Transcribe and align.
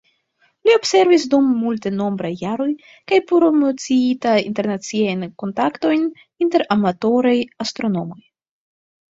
Li 0.67 0.71
observis 0.75 1.25
dum 1.33 1.49
multenombraj 1.65 2.31
jaroj 2.39 2.67
kaj 3.11 3.19
promociita 3.33 4.33
internaciajn 4.47 5.27
kontaktojn 5.45 6.09
inter 6.47 6.67
amatoraj 6.79 7.37
astronomoj. 7.69 8.21